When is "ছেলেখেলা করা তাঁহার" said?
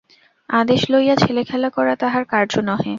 1.17-2.23